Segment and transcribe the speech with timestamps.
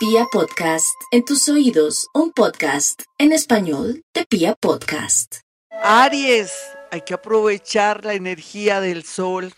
[0.00, 5.40] Pia Podcast, en tus oídos, un podcast en español de Pia Podcast.
[5.82, 6.50] Aries,
[6.90, 9.52] hay que aprovechar la energía del sol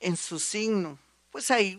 [0.00, 0.98] en su signo.
[1.30, 1.78] Pues ahí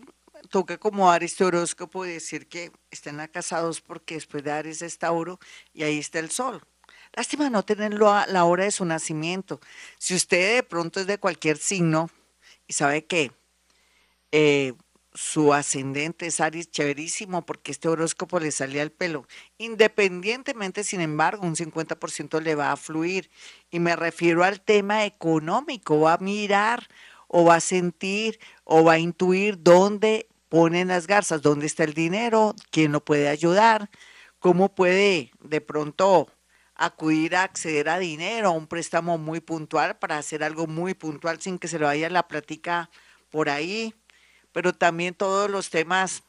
[0.49, 5.37] toca como Aries este horóscopo decir que están casados porque después de Aries está Tauro
[5.73, 6.61] y ahí está el sol.
[7.11, 9.59] Lástima no tenerlo a la hora de su nacimiento.
[9.97, 12.09] Si usted de pronto es de cualquier signo
[12.65, 13.33] y sabe que
[14.31, 14.73] eh,
[15.13, 19.27] su ascendente es Aries, chéverísimo, porque este horóscopo le salía al pelo.
[19.57, 23.29] Independientemente, sin embargo, un 50% le va a fluir.
[23.69, 26.87] Y me refiero al tema económico, va a mirar
[27.27, 31.93] o va a sentir o va a intuir dónde ponen las garzas, dónde está el
[31.93, 33.89] dinero, quién lo puede ayudar,
[34.39, 36.29] cómo puede de pronto
[36.75, 41.41] acudir a acceder a dinero, a un préstamo muy puntual para hacer algo muy puntual
[41.41, 42.89] sin que se le vaya la plática
[43.29, 43.95] por ahí
[44.53, 46.23] pero también todos los temas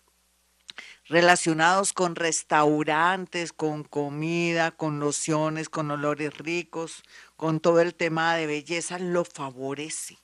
[1.06, 7.04] relacionados con restaurantes, con comida, con lociones, con olores ricos,
[7.36, 10.18] con todo el tema de belleza, lo favorece.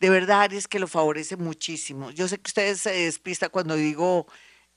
[0.00, 2.10] De verdad es que lo favorece muchísimo.
[2.10, 4.26] Yo sé que ustedes se despista cuando digo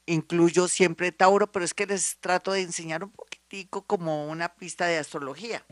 [0.06, 4.86] incluyo siempre Tauro, pero es que les trato de enseñar un poquitico como una pista
[4.86, 5.66] de astrología.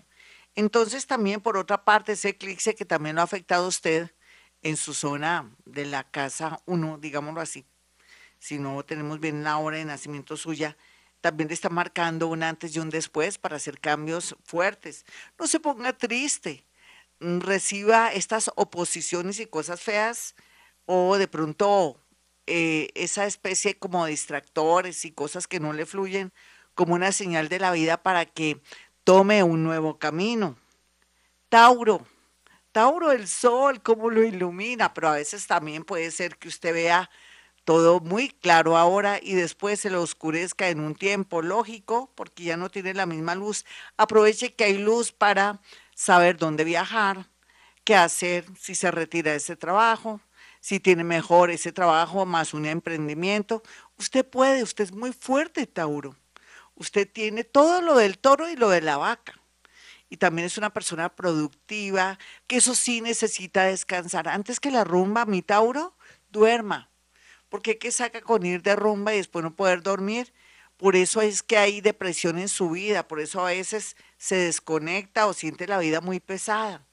[0.55, 4.11] Entonces también por otra parte ese eclipse que también lo ha afectado a usted,
[4.63, 7.65] en su zona de la casa 1, digámoslo así,
[8.39, 10.75] si no tenemos bien la hora de nacimiento suya,
[11.21, 15.05] también está marcando un antes y un después para hacer cambios fuertes.
[15.39, 16.65] No se ponga triste,
[17.19, 20.35] mm, reciba estas oposiciones y cosas feas
[20.85, 21.97] o de pronto
[22.45, 26.33] eh, esa especie como distractores y cosas que no le fluyen
[26.75, 28.61] como una señal de la vida para que
[29.05, 30.57] tome un nuevo camino.
[31.49, 32.05] Tauro,
[32.73, 37.07] Tauro, el sol, cómo lo ilumina, pero a veces también puede ser que usted vea
[37.65, 42.57] todo muy claro ahora y después se lo oscurezca en un tiempo lógico porque ya
[42.57, 43.63] no tiene la misma luz.
[43.95, 45.61] Aproveche que hay luz para
[45.93, 47.29] saber dónde viajar,
[47.83, 50.19] qué hacer si se retira ese trabajo,
[50.59, 53.61] si tiene mejor ese trabajo más un emprendimiento.
[53.99, 56.15] Usted puede, usted es muy fuerte, Tauro.
[56.73, 59.42] Usted tiene todo lo del toro y lo de la vaca
[60.13, 64.27] y también es una persona productiva, que eso sí necesita descansar.
[64.27, 65.97] Antes que la rumba, mi Tauro,
[66.29, 66.91] duerma.
[67.49, 70.31] Porque qué saca con ir de rumba y después no poder dormir?
[70.77, 75.25] Por eso es que hay depresión en su vida, por eso a veces se desconecta
[75.25, 76.85] o siente la vida muy pesada.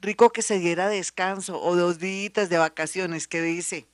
[0.00, 3.86] Rico que se diera descanso o dos días de vacaciones, que dice,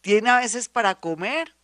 [0.00, 1.54] tiene a veces para comer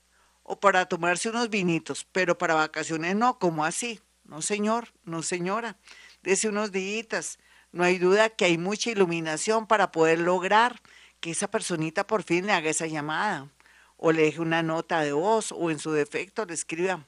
[0.44, 3.98] o para tomarse unos vinitos, pero para vacaciones no, ¿cómo así?
[4.22, 5.76] No, señor, no, señora
[6.22, 7.38] desde unos días.
[7.72, 10.81] No hay duda que hay mucha iluminación para poder lograr
[11.20, 13.48] que esa personita por fin le haga esa llamada
[13.97, 17.06] o le deje una nota de voz o en su defecto le escriba.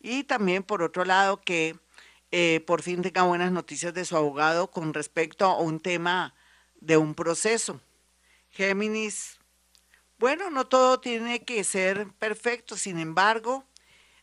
[0.00, 1.76] Y también por otro lado que
[2.30, 6.34] eh, por fin tenga buenas noticias de su abogado con respecto a un tema
[6.80, 7.80] de un proceso.
[8.50, 9.38] Géminis,
[10.18, 13.64] bueno, no todo tiene que ser perfecto, sin embargo,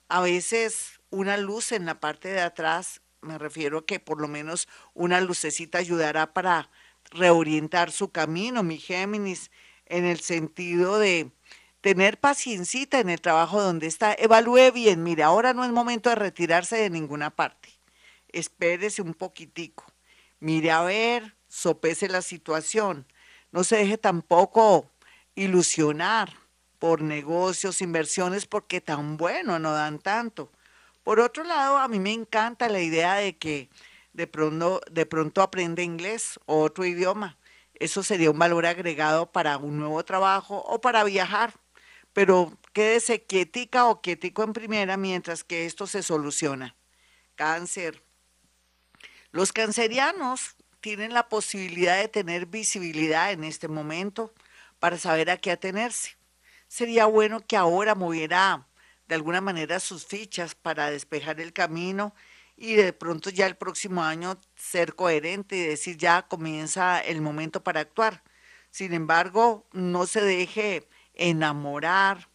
[0.08, 4.28] a veces una luz en la parte de atrás me refiero a que por lo
[4.28, 6.70] menos una lucecita ayudará para
[7.12, 9.52] reorientar su camino, mi Géminis,
[9.86, 11.32] en el sentido de
[11.82, 14.14] tener paciencita en el trabajo donde está.
[14.14, 17.70] Evalúe bien, mire, ahora no es momento de retirarse de ninguna parte.
[18.30, 19.86] Espérese un poquitico.
[20.40, 23.06] Mire a ver, sopese la situación.
[23.52, 24.90] No se deje tampoco
[25.36, 26.34] ilusionar
[26.80, 30.52] por negocios, inversiones, porque tan bueno no dan tanto.
[31.06, 33.70] Por otro lado, a mí me encanta la idea de que
[34.14, 37.38] de pronto, de pronto aprende inglés o otro idioma.
[37.76, 41.54] Eso sería un valor agregado para un nuevo trabajo o para viajar.
[42.12, 46.76] Pero quédese quietica o quietico en primera mientras que esto se soluciona.
[47.36, 48.02] Cáncer.
[49.30, 54.34] Los cancerianos tienen la posibilidad de tener visibilidad en este momento
[54.80, 56.18] para saber a qué atenerse.
[56.68, 58.68] Sería bueno que ahora moviera
[59.08, 62.14] de alguna manera sus fichas para despejar el camino
[62.58, 67.64] y de pronto ya el próximo año ser coherente y decir ya comienza el momento
[67.64, 68.24] para actuar.
[68.72, 72.30] Sin embargo, no se deje enamorar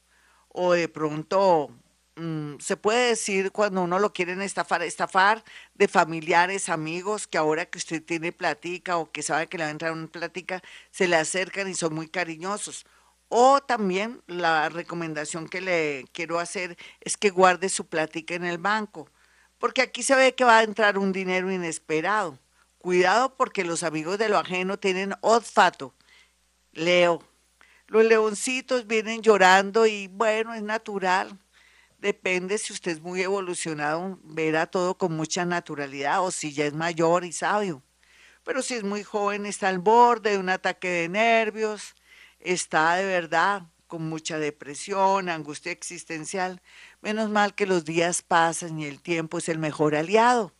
[0.48, 1.70] o de pronto
[2.16, 5.44] mm, se puede decir cuando uno lo quieren estafar, estafar
[5.74, 9.68] de familiares, amigos, que ahora que usted tiene platica o que sabe que le va
[9.68, 12.86] a entrar una plática, se le acercan y son muy cariñosos
[13.30, 18.58] o también la recomendación que le quiero hacer es que guarde su plática en el
[18.58, 19.08] banco,
[19.58, 22.38] porque aquí se ve que va a entrar un dinero inesperado.
[22.78, 25.94] Cuidado porque los amigos de lo ajeno tienen olfato.
[26.72, 27.22] Leo,
[27.86, 31.38] los leoncitos vienen llorando y bueno, es natural.
[31.98, 36.72] Depende si usted es muy evolucionado, verá todo con mucha naturalidad o si ya es
[36.72, 37.82] mayor y sabio.
[38.42, 41.94] Pero si es muy joven, está al borde de un ataque de nervios,
[42.40, 46.62] está de verdad con mucha depresión, angustia existencial.
[47.02, 50.52] Menos mal que los días pasan y el tiempo es el mejor aliado.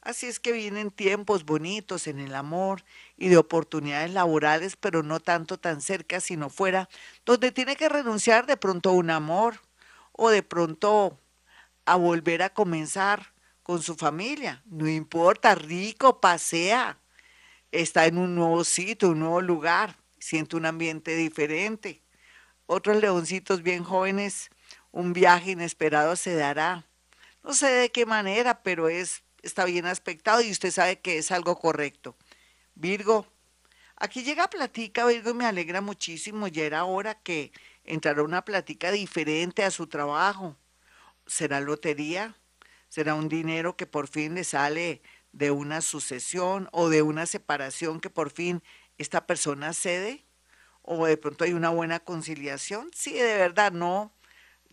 [0.00, 2.84] Así es que vienen tiempos bonitos en el amor
[3.16, 6.88] y de oportunidades laborales, pero no tanto tan cerca, sino fuera,
[7.26, 9.60] donde tiene que renunciar de pronto a un amor
[10.12, 11.18] o de pronto
[11.84, 14.62] a volver a comenzar con su familia.
[14.66, 16.98] No importa, rico, pasea,
[17.72, 22.02] está en un nuevo sitio, un nuevo lugar, siente un ambiente diferente.
[22.66, 24.50] Otros leoncitos bien jóvenes,
[24.90, 26.86] un viaje inesperado se dará.
[27.42, 31.30] No sé de qué manera, pero es está bien aspectado y usted sabe que es
[31.30, 32.16] algo correcto.
[32.74, 33.26] Virgo,
[33.96, 36.48] aquí llega platica, Virgo, y me alegra muchísimo.
[36.48, 37.52] Ya era hora que
[37.84, 40.56] entrara una platica diferente a su trabajo.
[41.26, 42.36] ¿Será lotería?
[42.88, 48.00] ¿Será un dinero que por fin le sale de una sucesión o de una separación
[48.00, 48.62] que por fin
[48.98, 50.24] esta persona cede?
[50.82, 52.90] ¿O de pronto hay una buena conciliación?
[52.94, 54.12] Sí, de verdad, no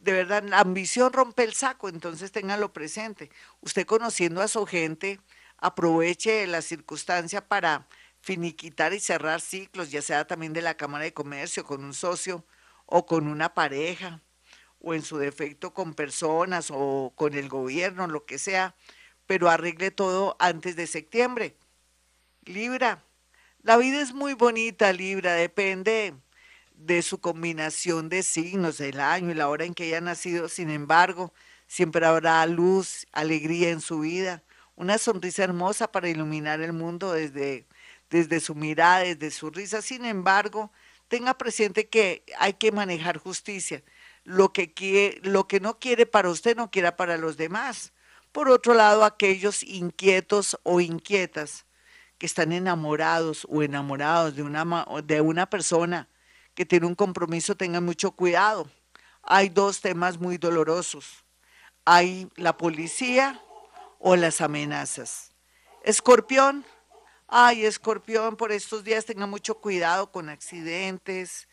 [0.06, 3.32] de verdad, la ambición rompe el saco, entonces ténganlo presente.
[3.62, 5.20] Usted conociendo a su gente,
[5.58, 7.88] aproveche la circunstancia para
[8.22, 12.46] finiquitar y cerrar ciclos, ya sea también de la Cámara de Comercio, con un socio
[12.86, 14.22] o con una pareja,
[14.80, 18.76] o en su defecto con personas o con el gobierno, lo que sea,
[19.26, 21.58] pero arregle todo antes de septiembre.
[22.44, 23.04] Libra,
[23.66, 26.14] la vida es muy bonita, Libra, depende
[26.76, 30.50] de su combinación de signos, el año y la hora en que haya nacido.
[30.50, 31.34] Sin embargo,
[31.66, 34.44] siempre habrá luz, alegría en su vida,
[34.76, 37.66] una sonrisa hermosa para iluminar el mundo desde,
[38.12, 39.82] desde su mirada, desde su risa.
[39.82, 40.72] Sin embargo,
[41.08, 43.84] tenga presente que hay que manejar justicia.
[44.24, 47.94] Lo que, quiere, lo que no quiere para usted no quiera para los demás.
[48.32, 51.65] Por otro lado, aquellos inquietos o inquietas
[52.18, 56.08] que están enamorados o enamorados de una, de una persona
[56.54, 58.70] que tiene un compromiso tengan mucho cuidado.
[59.22, 61.24] Hay dos temas muy dolorosos.
[61.84, 63.42] Hay la policía
[64.00, 65.32] o las amenazas.
[65.84, 66.66] Escorpión,
[67.28, 71.48] ay, escorpión, por estos días tenga mucho cuidado con accidentes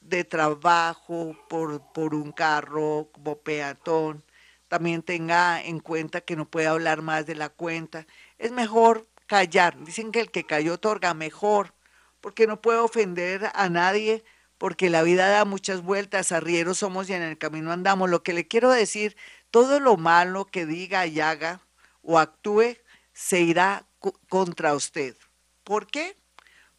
[0.00, 4.24] de trabajo, por, por un carro como peatón.
[4.68, 8.06] También tenga en cuenta que no puede hablar más de la cuenta.
[8.38, 9.78] Es mejor callar.
[9.84, 11.72] Dicen que el que cayó otorga mejor
[12.20, 14.24] porque no puedo ofender a nadie,
[14.58, 18.10] porque la vida da muchas vueltas, arrieros somos y en el camino andamos.
[18.10, 19.16] Lo que le quiero decir,
[19.52, 21.60] todo lo malo que diga y haga
[22.02, 22.76] o actúe
[23.12, 23.86] se irá
[24.28, 25.16] contra usted.
[25.62, 26.16] ¿Por qué?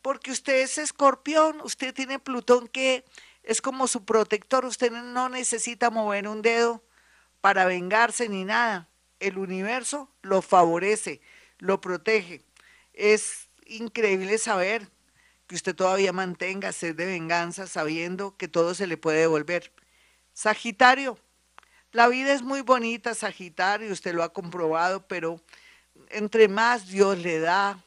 [0.02, 3.06] Porque usted es escorpión, usted tiene Plutón que
[3.44, 6.84] es como su protector, usted no necesita mover un dedo
[7.40, 8.90] para vengarse ni nada.
[9.22, 11.22] El universo lo favorece,
[11.62, 12.44] lo protege.
[12.92, 14.90] Es increíble saber
[15.48, 19.72] que usted todavía mantenga sed de venganza sabiendo que todo se le puede devolver.
[20.34, 21.18] Sagitario,
[21.94, 25.40] la vida es muy bonita, Sagitario, usted lo ha comprobado, pero
[26.10, 27.82] entre más Dios le da,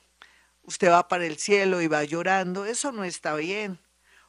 [0.62, 3.78] usted va para el cielo y va llorando, eso no está bien.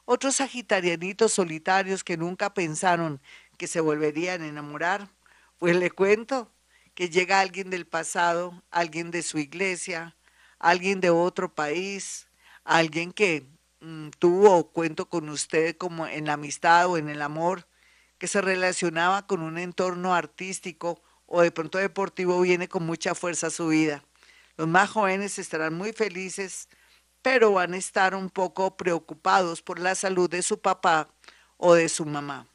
[0.06, 3.22] Otros sagitarianitos solitarios que nunca pensaron
[3.58, 5.10] que se volverían a enamorar,
[5.58, 6.52] pues le cuento
[6.96, 10.16] que llega alguien del pasado, alguien de su iglesia,
[10.60, 12.28] alguien de otro país,
[12.64, 13.46] alguien que
[13.82, 17.68] mm, tuvo cuento con usted como en la amistad o en el amor,
[18.18, 23.48] que se relacionaba con un entorno artístico o de pronto deportivo, viene con mucha fuerza
[23.48, 24.04] a su vida.
[24.58, 26.70] Los más jóvenes estarán muy felices,
[27.22, 31.10] pero van a estar un poco preocupados por la salud de su papá
[31.58, 32.48] o de su mamá.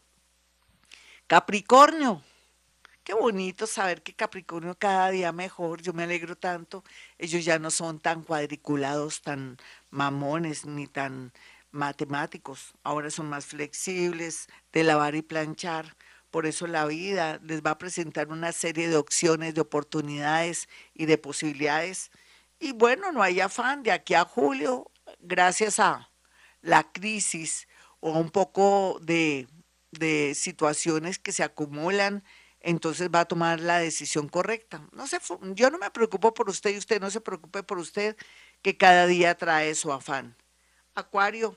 [1.26, 2.22] Capricornio,
[3.10, 6.84] Qué bonito saber que Capricornio cada día mejor, yo me alegro tanto.
[7.18, 9.58] Ellos ya no son tan cuadriculados, tan
[9.90, 11.32] mamones, ni tan
[11.72, 12.72] matemáticos.
[12.84, 15.96] Ahora son más flexibles, de lavar y planchar.
[16.30, 21.06] Por eso la vida les va a presentar una serie de opciones, de oportunidades y
[21.06, 22.12] de posibilidades.
[22.60, 23.82] Y bueno, no hay afán.
[23.82, 24.88] De aquí a julio,
[25.18, 26.12] gracias a
[26.62, 27.66] la crisis
[27.98, 29.48] o un poco de,
[29.90, 32.22] de situaciones que se acumulan
[32.60, 34.86] entonces va a tomar la decisión correcta.
[34.92, 35.18] No sé,
[35.54, 38.16] yo no me preocupo por usted y usted no se preocupe por usted,
[38.62, 40.36] que cada día trae su afán.
[40.94, 41.56] Acuario,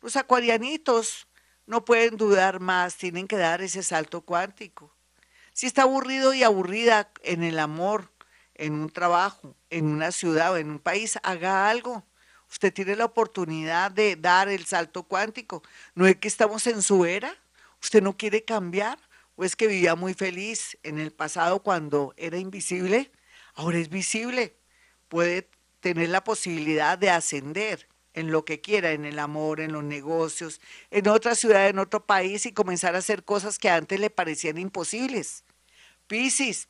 [0.00, 1.28] los acuarianitos
[1.66, 4.94] no pueden dudar más, tienen que dar ese salto cuántico.
[5.52, 8.10] Si está aburrido y aburrida en el amor,
[8.54, 12.04] en un trabajo, en una ciudad o en un país, haga algo.
[12.50, 15.62] Usted tiene la oportunidad de dar el salto cuántico.
[15.94, 17.36] No es que estamos en su era,
[17.80, 18.98] usted no quiere cambiar
[19.40, 23.10] pues que vivía muy feliz en el pasado cuando era invisible,
[23.54, 24.54] ahora es visible,
[25.08, 25.48] puede
[25.80, 30.60] tener la posibilidad de ascender en lo que quiera, en el amor, en los negocios,
[30.90, 34.58] en otra ciudad, en otro país y comenzar a hacer cosas que antes le parecían
[34.58, 35.42] imposibles.
[36.06, 36.68] Piscis.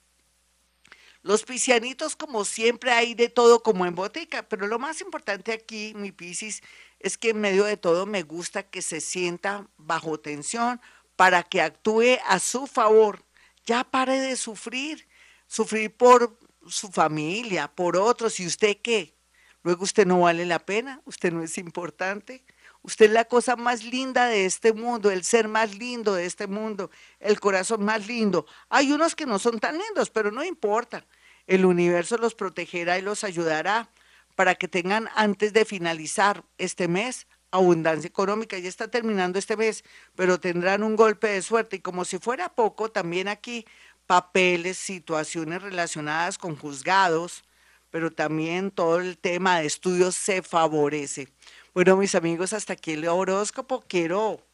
[1.23, 5.93] Los piscianitos, como siempre, hay de todo como en botica, pero lo más importante aquí,
[5.97, 6.63] mi Piscis,
[7.01, 10.81] es que en medio de todo me gusta que se sienta bajo tensión
[11.21, 13.23] para que actúe a su favor.
[13.67, 15.07] Ya pare de sufrir,
[15.47, 19.15] sufrir por su familia, por otros, y usted qué,
[19.63, 22.43] Luego usted no vale la pena, usted no es importante.
[22.81, 26.47] Usted es la cosa más linda de este mundo, el ser más lindo de este
[26.47, 28.47] mundo, el corazón más lindo.
[28.71, 31.05] Hay unos que no son tan lindos, pero no importa.
[31.47, 33.91] El universo los protegerá y los ayudará
[34.37, 38.59] para que tengan antes de finalizar este mes abundancia económica.
[38.59, 41.77] Ya está terminando este mes, pero tendrán un golpe de suerte.
[41.77, 43.67] Y como si fuera poco, también aquí
[44.07, 47.45] papeles, situaciones relacionadas con juzgados,
[47.91, 51.29] pero también todo el tema de estudios se favorece.
[51.75, 53.85] Bueno, mis amigos, hasta aquí el horóscopo.
[53.87, 54.45] Quiero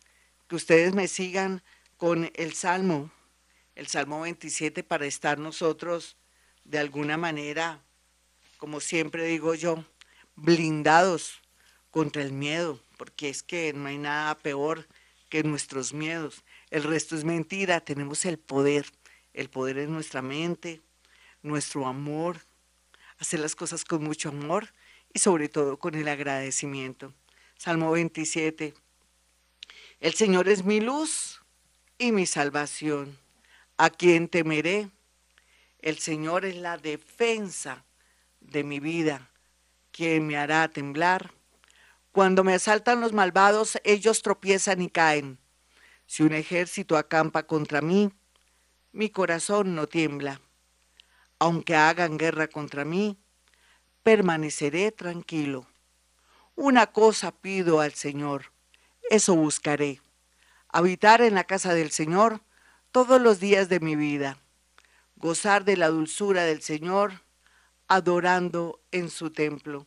[0.49, 1.63] que ustedes me sigan
[1.97, 3.11] con el Salmo,
[3.75, 6.17] el Salmo 27, para estar nosotros
[6.65, 7.81] de alguna manera,
[8.59, 9.85] como siempre digo yo,
[10.35, 11.41] blindados
[11.91, 14.87] contra el miedo, porque es que no hay nada peor
[15.29, 16.45] que nuestros miedos.
[16.71, 18.87] El resto es mentira, tenemos el poder.
[19.33, 20.81] El poder es nuestra mente,
[21.43, 22.41] nuestro amor,
[23.19, 24.73] hacer las cosas con mucho amor
[25.13, 27.13] y sobre todo con el agradecimiento.
[27.59, 28.75] Salmo 27.
[30.01, 31.41] El Señor es mi luz
[31.99, 33.19] y mi salvación.
[33.79, 34.91] ¿A quién temeré?
[35.81, 37.85] El Señor es la defensa
[38.41, 39.31] de mi vida.
[39.93, 41.33] ¿Quién me hará temblar?
[42.17, 45.39] Cuando me asaltan los malvados, ellos tropiezan y caen.
[46.07, 48.11] Si un ejército acampa contra mí,
[48.93, 50.41] mi corazón no tiembla
[51.39, 53.19] aunque hagan guerra contra mí,
[54.03, 55.67] permaneceré tranquilo.
[56.55, 58.53] Una cosa pido al Señor,
[59.11, 60.01] eso buscaré,
[60.69, 62.41] habitar en la casa del Señor
[62.91, 64.39] todos los días de mi vida,
[65.17, 67.21] gozar de la dulzura del Señor,
[67.87, 69.87] adorando en su templo.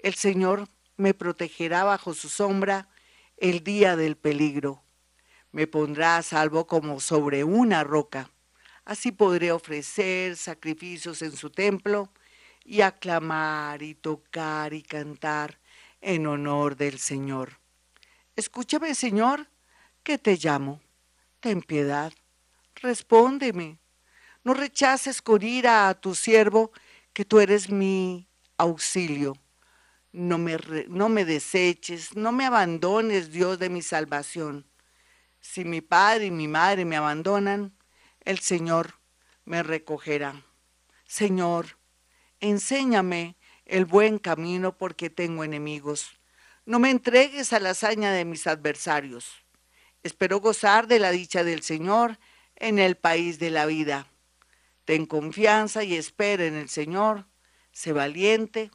[0.00, 2.88] El Señor me protegerá bajo su sombra
[3.36, 4.82] el día del peligro.
[5.52, 8.30] Me pondrá a salvo como sobre una roca.
[8.84, 12.12] Así podré ofrecer sacrificios en su templo
[12.64, 15.58] y aclamar y tocar y cantar
[16.00, 17.60] en honor del Señor.
[18.36, 19.48] Escúchame, Señor,
[20.02, 20.80] que te llamo.
[21.40, 22.12] Ten piedad.
[22.76, 23.78] Respóndeme.
[24.42, 26.72] No rechaces con ira a tu siervo,
[27.12, 29.34] que tú eres mi auxilio.
[30.14, 30.56] No me,
[30.86, 34.64] no me deseches, no me abandones, Dios de mi salvación.
[35.40, 37.76] Si mi padre y mi madre me abandonan,
[38.20, 38.94] el Señor
[39.44, 40.40] me recogerá.
[41.04, 41.78] Señor,
[42.38, 46.20] enséñame el buen camino porque tengo enemigos.
[46.64, 49.44] No me entregues a la hazaña de mis adversarios.
[50.04, 52.20] Espero gozar de la dicha del Señor
[52.54, 54.06] en el país de la vida.
[54.84, 57.26] Ten confianza y espera en el Señor.
[57.72, 58.70] Sé valiente,